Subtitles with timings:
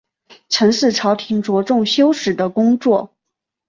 [0.49, 3.13] 陈氏朝廷着重修史的工作。